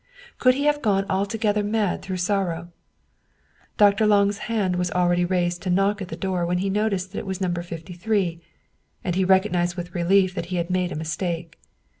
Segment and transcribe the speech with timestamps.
[0.39, 2.69] Could he have gone altogether mad through sorrow?
[3.77, 4.07] Dr.
[4.07, 7.25] Lange's hand was already raised to knock at the door when he noticed that it
[7.27, 7.53] was No.
[7.53, 8.41] 53,
[9.03, 11.59] and he recognized with relief that he had made a mistake.